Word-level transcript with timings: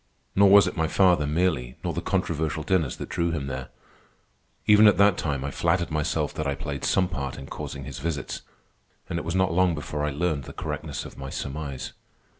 Nor 0.35 0.49
was 0.49 0.65
it 0.65 0.75
my 0.75 0.87
father, 0.87 1.27
merely, 1.27 1.77
nor 1.83 1.93
the 1.93 2.01
controversial 2.01 2.63
dinners, 2.63 2.97
that 2.97 3.07
drew 3.07 3.29
him 3.29 3.45
there. 3.45 3.69
Even 4.65 4.87
at 4.87 4.97
that 4.97 5.15
time 5.15 5.45
I 5.45 5.51
flattered 5.51 5.91
myself 5.91 6.33
that 6.33 6.47
I 6.47 6.55
played 6.55 6.83
some 6.83 7.07
part 7.07 7.37
in 7.37 7.45
causing 7.45 7.83
his 7.83 7.99
visits, 7.99 8.41
and 9.09 9.19
it 9.19 9.25
was 9.25 9.35
not 9.35 9.53
long 9.53 9.75
before 9.75 10.03
I 10.03 10.09
learned 10.09 10.45
the 10.45 10.53
correctness 10.53 11.05
of 11.05 11.19
my 11.19 11.29
surmise. 11.29 11.93